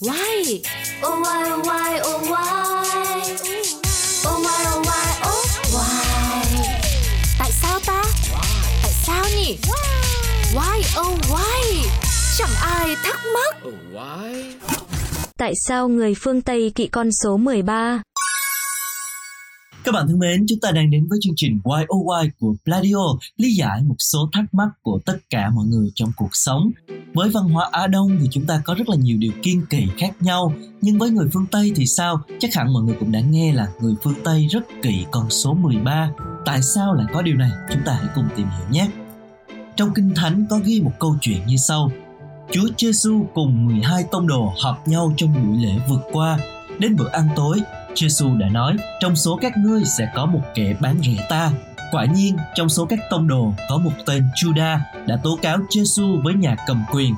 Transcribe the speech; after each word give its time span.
Why? 0.00 0.62
Oh 1.02 1.18
why 1.22 1.50
oh 1.50 1.66
why 1.66 2.00
oh 2.06 2.22
why? 2.30 3.18
Oh 4.26 4.38
why 4.44 4.60
oh 4.70 4.86
why 4.86 5.08
oh 5.26 5.44
why? 5.74 6.44
Tại 7.38 7.50
sao 7.52 7.80
ta? 7.86 8.02
Tại 8.82 8.92
sao 8.92 9.24
nhỉ? 9.36 9.58
Why 10.54 11.00
oh 11.00 11.18
why? 11.30 11.88
Chẳng 12.38 12.50
ai 12.62 12.96
thắc 13.04 13.20
mắc. 13.34 13.56
Oh, 13.68 13.74
why? 13.92 14.44
Tại 15.38 15.52
sao 15.66 15.88
người 15.88 16.14
phương 16.16 16.42
Tây 16.42 16.72
kỵ 16.74 16.86
con 16.86 17.12
số 17.12 17.36
13? 17.36 18.02
Các 19.84 19.92
bạn 19.92 20.08
thân 20.08 20.18
mến, 20.18 20.46
chúng 20.48 20.60
ta 20.60 20.70
đang 20.72 20.90
đến 20.90 21.06
với 21.10 21.18
chương 21.22 21.34
trình 21.36 21.60
Why 21.64 21.82
Oh 21.82 22.06
Why 22.06 22.28
của 22.40 22.54
Pladio, 22.64 23.18
lý 23.36 23.48
giải 23.58 23.82
một 23.82 23.96
số 23.98 24.28
thắc 24.32 24.44
mắc 24.52 24.68
của 24.82 25.00
tất 25.06 25.18
cả 25.30 25.50
mọi 25.54 25.66
người 25.66 25.88
trong 25.94 26.12
cuộc 26.16 26.30
sống. 26.32 26.70
Với 27.14 27.28
văn 27.28 27.44
hóa 27.44 27.68
Á 27.72 27.86
Đông 27.86 28.18
thì 28.20 28.28
chúng 28.30 28.46
ta 28.46 28.60
có 28.64 28.74
rất 28.74 28.88
là 28.88 28.96
nhiều 28.96 29.18
điều 29.18 29.32
kiên 29.42 29.66
kỵ 29.66 29.86
khác 29.98 30.10
nhau, 30.20 30.54
nhưng 30.80 30.98
với 30.98 31.10
người 31.10 31.28
phương 31.32 31.46
Tây 31.50 31.72
thì 31.76 31.86
sao? 31.86 32.20
Chắc 32.40 32.54
hẳn 32.54 32.72
mọi 32.72 32.82
người 32.82 32.96
cũng 33.00 33.12
đã 33.12 33.20
nghe 33.20 33.52
là 33.52 33.68
người 33.80 33.94
phương 34.02 34.14
Tây 34.24 34.46
rất 34.50 34.64
kỵ 34.82 35.04
con 35.10 35.30
số 35.30 35.54
13. 35.54 36.10
Tại 36.44 36.62
sao 36.62 36.94
lại 36.94 37.06
có 37.12 37.22
điều 37.22 37.36
này? 37.36 37.50
Chúng 37.72 37.82
ta 37.84 37.92
hãy 37.92 38.06
cùng 38.14 38.28
tìm 38.36 38.46
hiểu 38.46 38.68
nhé. 38.70 38.88
Trong 39.76 39.94
Kinh 39.94 40.14
Thánh 40.14 40.46
có 40.50 40.60
ghi 40.64 40.80
một 40.80 40.92
câu 40.98 41.16
chuyện 41.20 41.46
như 41.46 41.56
sau. 41.56 41.90
Chúa 42.50 42.68
Giêsu 42.78 43.26
cùng 43.34 43.66
12 43.66 44.04
tông 44.10 44.26
đồ 44.26 44.52
họp 44.62 44.88
nhau 44.88 45.12
trong 45.16 45.34
buổi 45.34 45.64
lễ 45.64 45.72
vượt 45.88 46.00
qua. 46.12 46.38
Đến 46.78 46.96
bữa 46.96 47.08
ăn 47.08 47.28
tối, 47.36 47.60
Giêsu 47.94 48.34
đã 48.34 48.48
nói, 48.48 48.76
trong 49.00 49.16
số 49.16 49.38
các 49.42 49.52
ngươi 49.58 49.84
sẽ 49.84 50.08
có 50.14 50.26
một 50.26 50.40
kẻ 50.54 50.74
bán 50.80 50.98
rẻ 51.04 51.26
ta. 51.30 51.52
Quả 51.90 52.04
nhiên, 52.04 52.36
trong 52.54 52.68
số 52.68 52.86
các 52.86 52.98
tông 53.10 53.28
đồ 53.28 53.54
có 53.68 53.78
một 53.78 53.92
tên 54.06 54.24
Juda 54.34 54.78
đã 55.06 55.16
tố 55.22 55.38
cáo 55.42 55.58
Giêsu 55.70 56.20
với 56.24 56.34
nhà 56.34 56.56
cầm 56.66 56.84
quyền. 56.92 57.14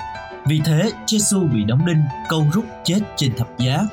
Vì 0.47 0.61
thế, 0.65 0.91
Giêsu 1.07 1.41
bị 1.41 1.65
đóng 1.65 1.87
đinh, 1.87 2.03
câu 2.29 2.47
rút 2.53 2.65
chết 2.85 3.01
trên 3.17 3.37
thập 3.37 3.59
giá. 3.59 3.87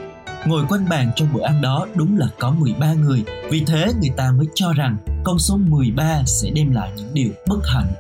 Ngồi 0.46 0.66
quanh 0.70 0.90
bàn 0.90 1.12
trong 1.16 1.28
bữa 1.34 1.44
ăn 1.44 1.62
đó 1.62 1.88
đúng 1.96 2.18
là 2.18 2.28
có 2.40 2.52
13 2.52 2.94
người, 2.94 3.24
vì 3.50 3.64
thế 3.68 3.94
người 4.00 4.12
ta 4.18 4.32
mới 4.32 4.48
cho 4.56 4.74
rằng 4.74 4.98
con 5.24 5.40
số 5.40 5.58
13 5.58 6.22
sẽ 6.26 6.50
đem 6.50 6.72
lại 6.72 6.92
những 6.98 7.14
điều 7.14 7.30
bất 7.48 7.60
hạnh. 7.74 7.94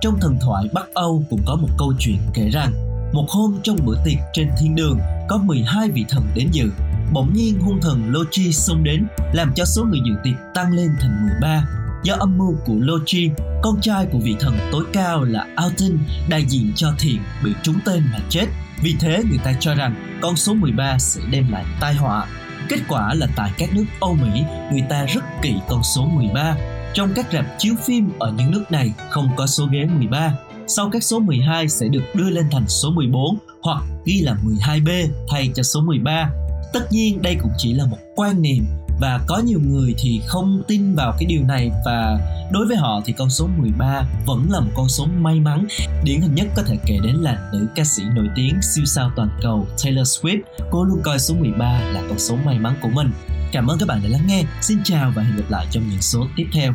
Trong 0.00 0.20
thần 0.20 0.38
thoại 0.40 0.68
Bắc 0.72 0.94
Âu 0.94 1.24
cũng 1.30 1.40
có 1.46 1.56
một 1.56 1.68
câu 1.78 1.92
chuyện 1.98 2.18
kể 2.34 2.48
rằng 2.48 2.72
một 3.12 3.26
hôm 3.28 3.56
trong 3.62 3.76
bữa 3.84 3.96
tiệc 4.04 4.18
trên 4.32 4.50
thiên 4.58 4.74
đường 4.74 4.98
có 5.28 5.36
12 5.36 5.90
vị 5.90 6.04
thần 6.08 6.24
đến 6.34 6.48
dự 6.52 6.70
bỗng 7.12 7.32
nhiên 7.34 7.60
hung 7.60 7.80
thần 7.80 8.12
Loki 8.12 8.52
xông 8.52 8.84
đến 8.84 9.06
làm 9.32 9.52
cho 9.56 9.64
số 9.64 9.84
người 9.84 10.00
dự 10.06 10.14
tiệc 10.24 10.34
tăng 10.54 10.72
lên 10.72 10.90
thành 11.00 11.26
13. 11.26 11.64
Do 12.02 12.14
âm 12.14 12.38
mưu 12.38 12.54
của 12.66 12.74
Loki, 12.78 13.30
con 13.62 13.80
trai 13.80 14.06
của 14.12 14.18
vị 14.18 14.36
thần 14.40 14.58
tối 14.72 14.84
cao 14.92 15.24
là 15.24 15.46
Alton 15.56 15.98
đại 16.28 16.44
diện 16.48 16.72
cho 16.76 16.92
thiện 16.98 17.18
bị 17.44 17.52
trúng 17.62 17.78
tên 17.84 18.02
mà 18.12 18.18
chết. 18.28 18.46
Vì 18.82 18.96
thế 19.00 19.22
người 19.28 19.38
ta 19.44 19.52
cho 19.60 19.74
rằng 19.74 20.18
con 20.22 20.36
số 20.36 20.54
13 20.54 20.98
sẽ 20.98 21.20
đem 21.30 21.52
lại 21.52 21.64
tai 21.80 21.94
họa. 21.94 22.26
Kết 22.68 22.78
quả 22.88 23.14
là 23.14 23.26
tại 23.36 23.50
các 23.58 23.74
nước 23.74 23.84
Âu 24.00 24.14
Mỹ, 24.14 24.42
người 24.72 24.82
ta 24.88 25.04
rất 25.04 25.24
kỵ 25.42 25.54
con 25.68 25.82
số 25.82 26.04
13. 26.04 26.56
Trong 26.94 27.12
các 27.14 27.26
rạp 27.32 27.46
chiếu 27.58 27.74
phim 27.84 28.10
ở 28.18 28.32
những 28.38 28.50
nước 28.50 28.64
này 28.70 28.92
không 29.10 29.28
có 29.36 29.46
số 29.46 29.66
ghế 29.72 29.84
13. 29.84 30.32
Sau 30.66 30.90
các 30.90 31.02
số 31.02 31.20
12 31.20 31.68
sẽ 31.68 31.88
được 31.88 32.02
đưa 32.14 32.30
lên 32.30 32.46
thành 32.50 32.68
số 32.68 32.90
14 32.90 33.38
hoặc 33.62 33.82
ghi 34.04 34.20
là 34.20 34.36
12B 34.44 35.08
thay 35.30 35.50
cho 35.54 35.62
số 35.62 35.80
13 35.80 36.30
tất 36.72 36.92
nhiên 36.92 37.22
đây 37.22 37.36
cũng 37.42 37.52
chỉ 37.56 37.74
là 37.74 37.86
một 37.86 37.96
quan 38.16 38.42
niệm 38.42 38.64
và 39.00 39.20
có 39.26 39.38
nhiều 39.38 39.60
người 39.60 39.94
thì 39.98 40.20
không 40.26 40.62
tin 40.68 40.94
vào 40.94 41.12
cái 41.18 41.26
điều 41.26 41.42
này 41.44 41.70
và 41.84 42.18
đối 42.52 42.66
với 42.66 42.76
họ 42.76 43.00
thì 43.04 43.12
con 43.12 43.30
số 43.30 43.48
13 43.58 44.02
vẫn 44.26 44.46
là 44.50 44.60
một 44.60 44.70
con 44.76 44.88
số 44.88 45.06
may 45.06 45.40
mắn. 45.40 45.66
Điển 46.04 46.20
hình 46.20 46.34
nhất 46.34 46.46
có 46.56 46.62
thể 46.62 46.76
kể 46.86 46.98
đến 47.02 47.14
là 47.14 47.50
nữ 47.52 47.66
ca 47.74 47.84
sĩ 47.84 48.02
nổi 48.14 48.28
tiếng 48.36 48.54
siêu 48.62 48.84
sao 48.84 49.10
toàn 49.16 49.28
cầu 49.42 49.66
Taylor 49.84 50.08
Swift. 50.08 50.40
Cô 50.70 50.84
luôn 50.84 51.00
coi 51.02 51.18
số 51.18 51.34
13 51.34 51.80
là 51.80 52.02
con 52.08 52.18
số 52.18 52.36
may 52.44 52.58
mắn 52.58 52.74
của 52.82 52.88
mình. 52.88 53.10
Cảm 53.52 53.66
ơn 53.66 53.78
các 53.78 53.88
bạn 53.88 54.00
đã 54.02 54.08
lắng 54.08 54.26
nghe. 54.26 54.44
Xin 54.60 54.78
chào 54.84 55.12
và 55.16 55.22
hẹn 55.22 55.36
gặp 55.36 55.44
lại 55.48 55.66
trong 55.70 55.88
những 55.90 56.02
số 56.02 56.26
tiếp 56.36 56.46
theo. 56.52 56.72